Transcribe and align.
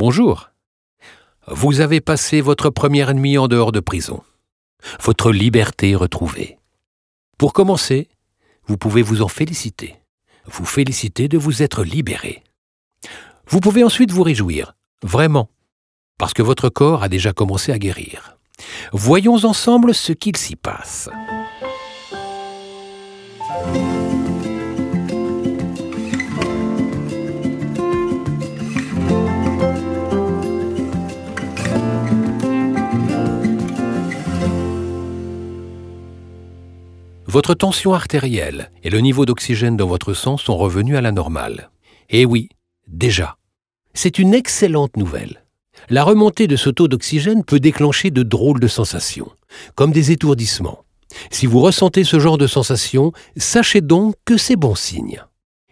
Bonjour. 0.00 0.52
Vous 1.48 1.80
avez 1.80 2.00
passé 2.00 2.40
votre 2.40 2.70
première 2.70 3.14
nuit 3.14 3.36
en 3.36 3.48
dehors 3.48 3.72
de 3.72 3.80
prison. 3.80 4.22
Votre 5.02 5.32
liberté 5.32 5.96
retrouvée. 5.96 6.56
Pour 7.36 7.52
commencer, 7.52 8.06
vous 8.68 8.76
pouvez 8.76 9.02
vous 9.02 9.22
en 9.22 9.26
féliciter. 9.26 9.96
Vous 10.46 10.64
féliciter 10.64 11.26
de 11.26 11.36
vous 11.36 11.64
être 11.64 11.82
libéré. 11.82 12.44
Vous 13.48 13.58
pouvez 13.58 13.82
ensuite 13.82 14.12
vous 14.12 14.22
réjouir, 14.22 14.76
vraiment, 15.02 15.50
parce 16.16 16.32
que 16.32 16.42
votre 16.42 16.68
corps 16.68 17.02
a 17.02 17.08
déjà 17.08 17.32
commencé 17.32 17.72
à 17.72 17.78
guérir. 17.80 18.38
Voyons 18.92 19.44
ensemble 19.44 19.96
ce 19.96 20.12
qu'il 20.12 20.36
s'y 20.36 20.54
passe. 20.54 21.10
Votre 37.30 37.52
tension 37.52 37.92
artérielle 37.92 38.70
et 38.82 38.88
le 38.88 39.00
niveau 39.00 39.26
d'oxygène 39.26 39.76
dans 39.76 39.86
votre 39.86 40.14
sang 40.14 40.38
sont 40.38 40.56
revenus 40.56 40.96
à 40.96 41.02
la 41.02 41.12
normale. 41.12 41.70
Et 42.08 42.24
oui, 42.24 42.48
déjà. 42.86 43.36
C'est 43.92 44.18
une 44.18 44.32
excellente 44.32 44.96
nouvelle. 44.96 45.44
La 45.90 46.04
remontée 46.04 46.46
de 46.46 46.56
ce 46.56 46.70
taux 46.70 46.88
d'oxygène 46.88 47.44
peut 47.44 47.60
déclencher 47.60 48.10
de 48.10 48.22
drôles 48.22 48.60
de 48.60 48.66
sensations, 48.66 49.30
comme 49.74 49.92
des 49.92 50.10
étourdissements. 50.10 50.84
Si 51.30 51.44
vous 51.44 51.60
ressentez 51.60 52.02
ce 52.02 52.18
genre 52.18 52.38
de 52.38 52.46
sensations, 52.46 53.12
sachez 53.36 53.82
donc 53.82 54.14
que 54.24 54.38
c'est 54.38 54.56
bon 54.56 54.74
signe. 54.74 55.22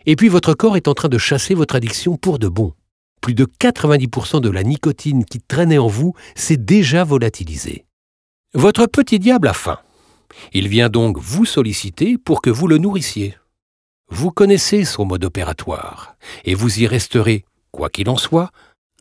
Et 0.05 0.15
puis 0.15 0.29
votre 0.29 0.53
corps 0.53 0.77
est 0.77 0.89
en 0.89 0.95
train 0.95 1.09
de 1.09 1.17
chasser 1.17 1.55
votre 1.55 1.75
addiction 1.75 2.19
pour 2.19 2.39
de 2.39 2.49
bon. 2.49 2.75
Plus 3.23 3.35
de 3.35 3.47
90% 3.47 4.43
de 4.43 4.51
la 4.51 4.63
nicotine 4.63 5.25
qui 5.25 5.41
traînait 5.41 5.79
en 5.79 5.89
vous 5.89 6.13
s'est 6.35 6.59
déjà 6.59 7.03
volatilisée. 7.03 7.87
Votre 8.53 8.85
petit 8.85 9.19
diable 9.19 9.49
a 9.49 9.55
faim. 9.55 9.79
Il 10.53 10.69
vient 10.69 10.89
donc 10.89 11.19
vous 11.19 11.45
solliciter 11.45 12.19
pour 12.19 12.43
que 12.43 12.51
vous 12.51 12.69
le 12.69 12.79
nourrissiez. 12.79 13.37
Vous 14.09 14.31
connaissez 14.31 14.85
son 14.85 15.05
mode 15.05 15.25
opératoire, 15.25 16.17
et 16.45 16.55
vous 16.55 16.81
y 16.81 16.87
resterez, 16.87 17.45
quoi 17.73 17.91
qu'il 17.91 18.09
en 18.09 18.17
soit, 18.17 18.51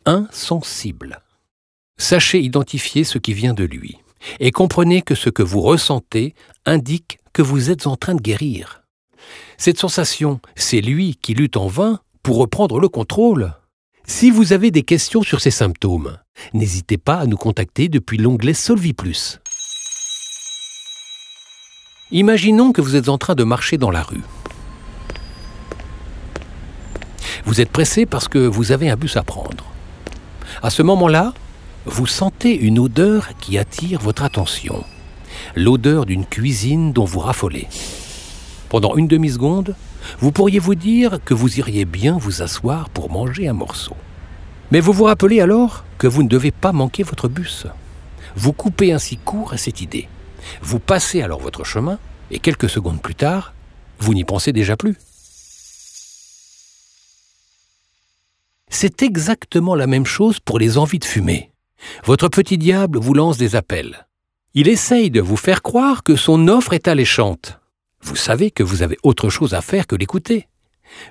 insensible. 0.05 1.21
Sachez 1.97 2.41
identifier 2.41 3.03
ce 3.03 3.17
qui 3.17 3.33
vient 3.33 3.53
de 3.53 3.63
lui, 3.63 3.97
et 4.39 4.51
comprenez 4.51 5.01
que 5.01 5.15
ce 5.15 5.29
que 5.29 5.43
vous 5.43 5.61
ressentez 5.61 6.33
indique 6.65 7.19
que 7.33 7.41
vous 7.41 7.69
êtes 7.69 7.87
en 7.87 7.95
train 7.95 8.15
de 8.15 8.21
guérir. 8.21 8.83
Cette 9.57 9.79
sensation, 9.79 10.39
c'est 10.55 10.81
lui 10.81 11.15
qui 11.21 11.33
lutte 11.33 11.57
en 11.57 11.67
vain 11.67 11.99
pour 12.23 12.37
reprendre 12.37 12.79
le 12.79 12.89
contrôle. 12.89 13.53
Si 14.07 14.29
vous 14.31 14.53
avez 14.53 14.71
des 14.71 14.83
questions 14.83 15.21
sur 15.21 15.41
ces 15.41 15.51
symptômes, 15.51 16.17
n'hésitez 16.53 16.97
pas 16.97 17.17
à 17.17 17.25
nous 17.25 17.37
contacter 17.37 17.89
depuis 17.89 18.17
l'onglet 18.17 18.53
Solvi 18.53 18.93
Plus. 18.93 19.39
Imaginons 22.11 22.71
que 22.71 22.81
vous 22.81 22.95
êtes 22.95 23.09
en 23.09 23.17
train 23.17 23.33
de 23.33 23.43
marcher 23.43 23.79
dans 23.79 23.89
la 23.89 24.03
rue. 24.03 24.21
Vous 27.45 27.61
êtes 27.61 27.71
pressé 27.71 28.05
parce 28.05 28.27
que 28.27 28.37
vous 28.37 28.71
avez 28.71 28.91
un 28.91 28.95
bus 28.95 29.17
à 29.17 29.23
prendre. 29.23 29.65
À 30.61 30.69
ce 30.69 30.83
moment-là, 30.83 31.33
vous 31.85 32.05
sentez 32.05 32.55
une 32.55 32.77
odeur 32.77 33.29
qui 33.39 33.57
attire 33.57 33.99
votre 34.01 34.21
attention. 34.21 34.83
L'odeur 35.55 36.05
d'une 36.05 36.27
cuisine 36.27 36.93
dont 36.93 37.05
vous 37.05 37.19
raffolez. 37.19 37.67
Pendant 38.69 38.95
une 38.97 39.07
demi-seconde, 39.07 39.75
vous 40.19 40.31
pourriez 40.31 40.59
vous 40.59 40.75
dire 40.75 41.17
que 41.25 41.33
vous 41.33 41.57
iriez 41.57 41.85
bien 41.85 42.19
vous 42.19 42.43
asseoir 42.43 42.89
pour 42.89 43.09
manger 43.09 43.47
un 43.47 43.53
morceau. 43.53 43.95
Mais 44.69 44.79
vous 44.79 44.93
vous 44.93 45.05
rappelez 45.05 45.41
alors 45.41 45.83
que 45.97 46.05
vous 46.05 46.21
ne 46.21 46.29
devez 46.29 46.51
pas 46.51 46.71
manquer 46.71 47.01
votre 47.01 47.27
bus. 47.27 47.65
Vous 48.35 48.53
coupez 48.53 48.93
ainsi 48.93 49.17
court 49.17 49.53
à 49.53 49.57
cette 49.57 49.81
idée. 49.81 50.07
Vous 50.61 50.79
passez 50.79 51.21
alors 51.21 51.39
votre 51.39 51.63
chemin, 51.63 51.99
et 52.31 52.39
quelques 52.39 52.69
secondes 52.69 53.01
plus 53.01 53.15
tard, 53.15 53.53
vous 53.99 54.13
n'y 54.13 54.23
pensez 54.23 54.53
déjà 54.53 54.75
plus. 54.75 54.97
C'est 58.69 59.03
exactement 59.03 59.75
la 59.75 59.87
même 59.87 60.05
chose 60.05 60.39
pour 60.39 60.59
les 60.59 60.77
envies 60.77 60.99
de 60.99 61.05
fumer. 61.05 61.51
Votre 62.03 62.27
petit 62.27 62.57
diable 62.57 62.97
vous 62.97 63.13
lance 63.13 63.37
des 63.37 63.55
appels. 63.55 64.07
Il 64.53 64.67
essaye 64.67 65.09
de 65.11 65.21
vous 65.21 65.37
faire 65.37 65.61
croire 65.61 66.03
que 66.03 66.15
son 66.15 66.47
offre 66.47 66.73
est 66.73 66.87
alléchante. 66.87 67.59
Vous 68.01 68.15
savez 68.15 68.51
que 68.51 68.63
vous 68.63 68.83
avez 68.83 68.97
autre 69.03 69.29
chose 69.29 69.53
à 69.53 69.61
faire 69.61 69.87
que 69.87 69.95
l'écouter. 69.95 70.47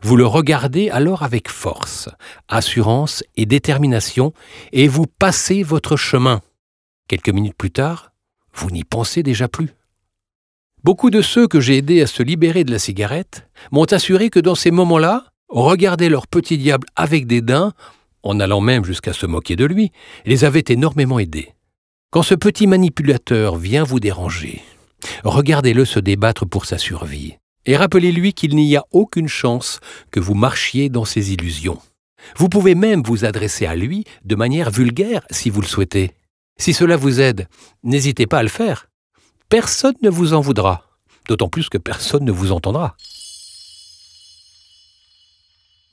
Vous 0.02 0.16
le 0.16 0.26
regardez 0.26 0.88
alors 0.90 1.22
avec 1.22 1.50
force, 1.50 2.08
assurance 2.48 3.24
et 3.36 3.46
détermination, 3.46 4.32
et 4.72 4.88
vous 4.88 5.06
passez 5.06 5.62
votre 5.62 5.96
chemin. 5.96 6.40
Quelques 7.08 7.30
minutes 7.30 7.56
plus 7.56 7.70
tard, 7.70 8.13
vous 8.54 8.70
n'y 8.70 8.84
pensez 8.84 9.22
déjà 9.22 9.48
plus. 9.48 9.70
Beaucoup 10.82 11.10
de 11.10 11.22
ceux 11.22 11.48
que 11.48 11.60
j'ai 11.60 11.78
aidés 11.78 12.02
à 12.02 12.06
se 12.06 12.22
libérer 12.22 12.64
de 12.64 12.70
la 12.70 12.78
cigarette 12.78 13.48
m'ont 13.72 13.84
assuré 13.84 14.30
que 14.30 14.40
dans 14.40 14.54
ces 14.54 14.70
moments-là, 14.70 15.24
regarder 15.48 16.08
leur 16.08 16.26
petit 16.26 16.58
diable 16.58 16.86
avec 16.94 17.26
dédain, 17.26 17.72
en 18.22 18.38
allant 18.40 18.60
même 18.60 18.84
jusqu'à 18.84 19.12
se 19.12 19.26
moquer 19.26 19.56
de 19.56 19.64
lui, 19.64 19.92
les 20.26 20.44
avait 20.44 20.64
énormément 20.68 21.18
aidés. 21.18 21.54
Quand 22.10 22.22
ce 22.22 22.34
petit 22.34 22.66
manipulateur 22.66 23.56
vient 23.56 23.82
vous 23.82 23.98
déranger, 23.98 24.62
regardez-le 25.24 25.84
se 25.84 25.98
débattre 26.00 26.46
pour 26.46 26.66
sa 26.66 26.78
survie, 26.78 27.38
et 27.66 27.76
rappelez-lui 27.76 28.34
qu'il 28.34 28.54
n'y 28.54 28.76
a 28.76 28.84
aucune 28.92 29.28
chance 29.28 29.80
que 30.10 30.20
vous 30.20 30.34
marchiez 30.34 30.90
dans 30.90 31.04
ses 31.04 31.32
illusions. 31.32 31.80
Vous 32.36 32.48
pouvez 32.48 32.74
même 32.74 33.02
vous 33.02 33.24
adresser 33.24 33.66
à 33.66 33.74
lui 33.74 34.04
de 34.24 34.36
manière 34.36 34.70
vulgaire 34.70 35.26
si 35.30 35.50
vous 35.50 35.60
le 35.60 35.66
souhaitez. 35.66 36.12
Si 36.56 36.72
cela 36.72 36.96
vous 36.96 37.20
aide, 37.20 37.48
n'hésitez 37.82 38.26
pas 38.26 38.38
à 38.38 38.42
le 38.42 38.48
faire. 38.48 38.88
Personne 39.48 39.94
ne 40.02 40.10
vous 40.10 40.34
en 40.34 40.40
voudra, 40.40 40.84
d'autant 41.28 41.48
plus 41.48 41.68
que 41.68 41.78
personne 41.78 42.24
ne 42.24 42.32
vous 42.32 42.52
entendra. 42.52 42.96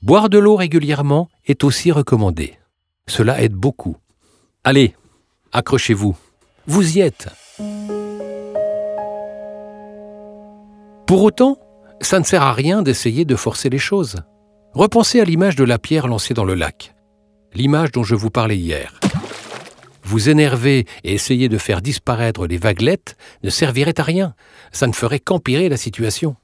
Boire 0.02 0.28
de 0.28 0.38
l'eau 0.38 0.56
régulièrement 0.56 1.28
est 1.46 1.64
aussi 1.64 1.92
recommandé. 1.92 2.58
Cela 3.06 3.42
aide 3.42 3.54
beaucoup. 3.54 3.96
Allez, 4.64 4.94
accrochez-vous. 5.52 6.16
Vous 6.66 6.96
y 6.96 7.00
êtes. 7.00 7.28
Pour 11.06 11.22
autant, 11.22 11.58
ça 12.00 12.18
ne 12.18 12.24
sert 12.24 12.42
à 12.42 12.52
rien 12.52 12.82
d'essayer 12.82 13.24
de 13.24 13.36
forcer 13.36 13.68
les 13.68 13.78
choses. 13.78 14.22
Repensez 14.72 15.20
à 15.20 15.24
l'image 15.24 15.56
de 15.56 15.64
la 15.64 15.78
pierre 15.78 16.08
lancée 16.08 16.34
dans 16.34 16.44
le 16.44 16.54
lac, 16.54 16.94
l'image 17.52 17.92
dont 17.92 18.02
je 18.02 18.14
vous 18.14 18.30
parlais 18.30 18.56
hier. 18.56 19.01
Vous 20.02 20.28
énerver 20.28 20.86
et 21.04 21.14
essayer 21.14 21.48
de 21.48 21.58
faire 21.58 21.80
disparaître 21.80 22.46
les 22.46 22.58
vaguelettes 22.58 23.16
ne 23.42 23.50
servirait 23.50 23.98
à 24.00 24.02
rien, 24.02 24.34
ça 24.72 24.86
ne 24.86 24.92
ferait 24.92 25.20
qu'empirer 25.20 25.68
la 25.68 25.76
situation. 25.76 26.36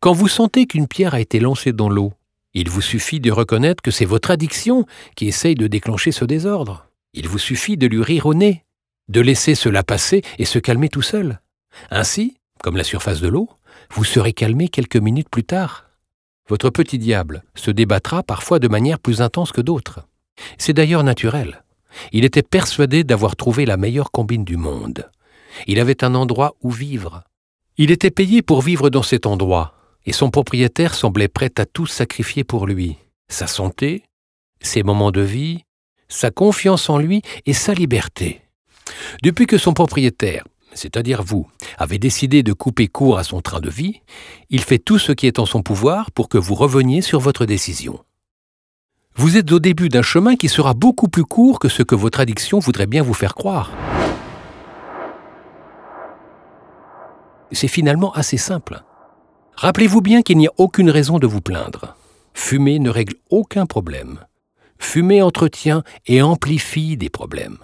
Quand 0.00 0.12
vous 0.12 0.28
sentez 0.28 0.66
qu'une 0.66 0.88
pierre 0.88 1.14
a 1.14 1.20
été 1.20 1.40
lancée 1.40 1.72
dans 1.72 1.88
l'eau, 1.88 2.12
il 2.54 2.70
vous 2.70 2.80
suffit 2.80 3.20
de 3.20 3.30
reconnaître 3.30 3.82
que 3.82 3.90
c'est 3.90 4.04
votre 4.04 4.30
addiction 4.30 4.86
qui 5.14 5.28
essaye 5.28 5.54
de 5.54 5.66
déclencher 5.66 6.10
ce 6.10 6.24
désordre. 6.24 6.86
Il 7.12 7.28
vous 7.28 7.38
suffit 7.38 7.76
de 7.76 7.86
lui 7.86 8.02
rire 8.02 8.26
au 8.26 8.34
nez, 8.34 8.64
de 9.08 9.20
laisser 9.20 9.54
cela 9.54 9.82
passer 9.82 10.22
et 10.38 10.44
se 10.44 10.58
calmer 10.58 10.88
tout 10.88 11.02
seul. 11.02 11.40
Ainsi, 11.90 12.38
comme 12.62 12.76
la 12.76 12.84
surface 12.84 13.20
de 13.20 13.28
l'eau, 13.28 13.48
vous 13.90 14.04
serez 14.04 14.32
calmé 14.32 14.68
quelques 14.68 14.96
minutes 14.96 15.28
plus 15.28 15.44
tard. 15.44 15.90
Votre 16.48 16.70
petit 16.70 16.98
diable 16.98 17.44
se 17.54 17.70
débattra 17.70 18.22
parfois 18.22 18.58
de 18.58 18.68
manière 18.68 18.98
plus 18.98 19.20
intense 19.20 19.52
que 19.52 19.60
d'autres. 19.60 20.00
C'est 20.58 20.72
d'ailleurs 20.72 21.04
naturel. 21.04 21.62
Il 22.12 22.24
était 22.24 22.42
persuadé 22.42 23.04
d'avoir 23.04 23.36
trouvé 23.36 23.66
la 23.66 23.76
meilleure 23.76 24.10
combine 24.10 24.44
du 24.44 24.56
monde. 24.56 25.10
Il 25.66 25.80
avait 25.80 26.04
un 26.04 26.14
endroit 26.14 26.56
où 26.62 26.70
vivre. 26.70 27.24
Il 27.78 27.90
était 27.90 28.10
payé 28.10 28.42
pour 28.42 28.62
vivre 28.62 28.90
dans 28.90 29.02
cet 29.02 29.26
endroit, 29.26 29.74
et 30.04 30.12
son 30.12 30.30
propriétaire 30.30 30.94
semblait 30.94 31.28
prêt 31.28 31.52
à 31.58 31.66
tout 31.66 31.86
sacrifier 31.86 32.44
pour 32.44 32.66
lui. 32.66 32.96
Sa 33.28 33.46
santé, 33.46 34.04
ses 34.60 34.82
moments 34.82 35.10
de 35.10 35.20
vie, 35.20 35.64
sa 36.08 36.30
confiance 36.30 36.88
en 36.88 36.98
lui 36.98 37.22
et 37.44 37.52
sa 37.52 37.74
liberté. 37.74 38.42
Depuis 39.22 39.46
que 39.46 39.58
son 39.58 39.72
propriétaire, 39.72 40.44
c'est-à-dire 40.74 41.22
vous, 41.22 41.48
avez 41.78 41.98
décidé 41.98 42.42
de 42.42 42.52
couper 42.52 42.86
court 42.86 43.18
à 43.18 43.24
son 43.24 43.40
train 43.40 43.60
de 43.60 43.70
vie, 43.70 44.00
il 44.50 44.62
fait 44.62 44.78
tout 44.78 44.98
ce 44.98 45.12
qui 45.12 45.26
est 45.26 45.38
en 45.38 45.46
son 45.46 45.62
pouvoir 45.62 46.10
pour 46.10 46.28
que 46.28 46.38
vous 46.38 46.54
reveniez 46.54 47.02
sur 47.02 47.18
votre 47.18 47.46
décision. 47.46 48.00
Vous 49.18 49.38
êtes 49.38 49.50
au 49.50 49.58
début 49.58 49.88
d'un 49.88 50.02
chemin 50.02 50.36
qui 50.36 50.50
sera 50.50 50.74
beaucoup 50.74 51.08
plus 51.08 51.24
court 51.24 51.58
que 51.58 51.70
ce 51.70 51.82
que 51.82 51.94
votre 51.94 52.20
addiction 52.20 52.58
voudrait 52.58 52.86
bien 52.86 53.02
vous 53.02 53.14
faire 53.14 53.34
croire. 53.34 53.72
C'est 57.50 57.66
finalement 57.66 58.12
assez 58.12 58.36
simple. 58.36 58.82
Rappelez-vous 59.54 60.02
bien 60.02 60.20
qu'il 60.20 60.36
n'y 60.36 60.48
a 60.48 60.52
aucune 60.58 60.90
raison 60.90 61.18
de 61.18 61.26
vous 61.26 61.40
plaindre. 61.40 61.96
Fumer 62.34 62.78
ne 62.78 62.90
règle 62.90 63.14
aucun 63.30 63.64
problème. 63.64 64.20
Fumer 64.78 65.22
entretient 65.22 65.82
et 66.06 66.20
amplifie 66.20 66.98
des 66.98 67.08
problèmes. 67.08 67.56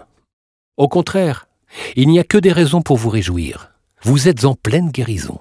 Au 0.79 0.89
contraire, 0.89 1.49
il 1.97 2.09
n'y 2.09 2.19
a 2.19 2.25
que 2.25 2.39
des 2.39 2.53
raisons 2.53 2.81
pour 2.81 2.97
vous 2.97 3.11
réjouir. 3.11 3.73
Vous 4.03 4.27
êtes 4.27 4.47
en 4.47 4.55
pleine 4.55 4.91
guérison. 4.91 5.39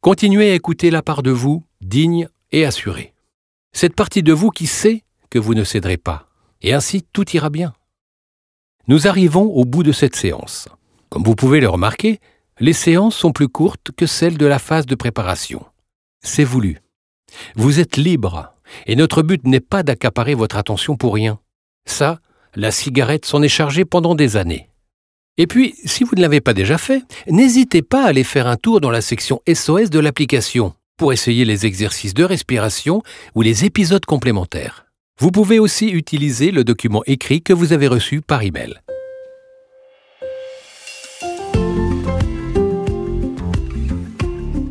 Continuez 0.00 0.50
à 0.50 0.54
écouter 0.54 0.90
la 0.90 1.02
part 1.02 1.22
de 1.22 1.30
vous, 1.30 1.62
digne 1.80 2.26
et 2.50 2.66
assurée. 2.66 3.14
Cette 3.72 3.94
partie 3.94 4.24
de 4.24 4.32
vous 4.32 4.50
qui 4.50 4.66
sait 4.66 5.04
vous 5.38 5.54
ne 5.54 5.64
céderez 5.64 5.96
pas. 5.96 6.28
et 6.64 6.72
ainsi 6.72 7.02
tout 7.12 7.28
ira 7.36 7.50
bien. 7.50 7.74
Nous 8.88 9.06
arrivons 9.06 9.44
au 9.44 9.64
bout 9.64 9.82
de 9.82 9.92
cette 9.92 10.16
séance. 10.16 10.68
Comme 11.10 11.22
vous 11.22 11.34
pouvez 11.34 11.60
le 11.60 11.68
remarquer, 11.68 12.20
les 12.58 12.72
séances 12.72 13.16
sont 13.16 13.32
plus 13.32 13.48
courtes 13.48 13.90
que 13.96 14.06
celles 14.06 14.38
de 14.38 14.46
la 14.46 14.58
phase 14.58 14.86
de 14.86 14.94
préparation. 14.94 15.64
C'est 16.22 16.44
voulu. 16.44 16.80
Vous 17.54 17.80
êtes 17.80 17.96
libre, 17.96 18.54
et 18.86 18.96
notre 18.96 19.22
but 19.22 19.44
n'est 19.46 19.60
pas 19.60 19.82
d'accaparer 19.82 20.34
votre 20.34 20.56
attention 20.56 20.96
pour 20.96 21.14
rien. 21.14 21.38
Ça, 21.86 22.18
la 22.54 22.70
cigarette 22.70 23.26
s'en 23.26 23.42
est 23.42 23.48
chargée 23.48 23.84
pendant 23.84 24.14
des 24.14 24.36
années. 24.36 24.70
Et 25.36 25.46
puis, 25.46 25.74
si 25.84 26.04
vous 26.04 26.14
ne 26.14 26.22
l'avez 26.22 26.40
pas 26.40 26.54
déjà 26.54 26.78
fait, 26.78 27.02
n'hésitez 27.26 27.82
pas 27.82 28.04
à 28.04 28.08
aller 28.08 28.24
faire 28.24 28.46
un 28.46 28.56
tour 28.56 28.80
dans 28.80 28.90
la 28.90 29.00
section 29.00 29.42
SOS 29.52 29.90
de 29.90 29.98
l'application 29.98 30.74
pour 30.96 31.12
essayer 31.12 31.44
les 31.44 31.66
exercices 31.66 32.14
de 32.14 32.24
respiration 32.24 33.02
ou 33.34 33.42
les 33.42 33.64
épisodes 33.64 34.04
complémentaires. 34.04 34.83
Vous 35.16 35.30
pouvez 35.30 35.60
aussi 35.60 35.90
utiliser 35.90 36.50
le 36.50 36.64
document 36.64 37.02
écrit 37.06 37.40
que 37.40 37.52
vous 37.52 37.72
avez 37.72 37.86
reçu 37.86 38.20
par 38.20 38.42
email. 38.42 38.80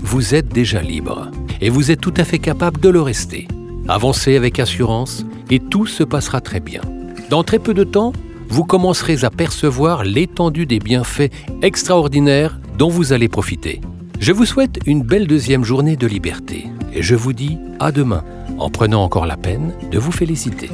Vous 0.02 0.36
êtes 0.36 0.50
déjà 0.50 0.82
libre 0.82 1.32
et 1.62 1.70
vous 1.70 1.92
êtes 1.92 2.02
tout 2.02 2.14
à 2.18 2.26
fait 2.26 2.40
capable 2.40 2.82
de 2.82 2.90
le 2.90 3.02
rester. 3.02 3.48
Avancez 3.88 4.36
avec 4.36 4.60
assurance 4.60 5.26
et 5.50 5.60
tout 5.60 5.86
se 5.86 6.04
passera 6.04 6.42
très 6.42 6.60
bien. 6.60 6.82
Dans 7.30 7.44
très 7.44 7.60
peu 7.60 7.74
de 7.74 7.86
temps, 7.86 8.12
vous 8.50 8.66
commencerez 8.66 9.24
à 9.24 9.30
percevoir 9.30 10.04
l'étendue 10.04 10.66
des 10.66 10.80
bienfaits 10.80 11.32
extraordinaires 11.62 12.60
dont 12.78 12.90
vous 12.90 13.14
allez 13.14 13.30
profiter. 13.30 13.80
Je 14.20 14.34
vous 14.34 14.46
souhaite 14.46 14.80
une 14.86 15.04
belle 15.04 15.26
deuxième 15.26 15.64
journée 15.64 15.96
de 15.96 16.06
liberté 16.06 16.68
et 16.94 17.02
je 17.02 17.16
vous 17.16 17.34
dis 17.34 17.58
à 17.80 17.94
demain 17.94 18.26
en 18.58 18.70
prenant 18.70 19.04
encore 19.04 19.26
la 19.26 19.38
peine 19.38 19.74
de 19.92 20.00
vous 20.00 20.12
féliciter. 20.12 20.70